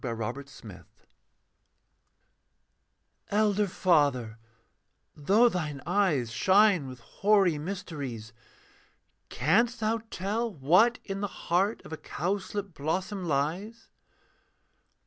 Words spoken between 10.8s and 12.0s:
in the heart Of a